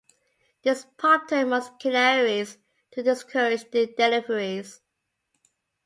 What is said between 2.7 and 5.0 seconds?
to discourage deliveries.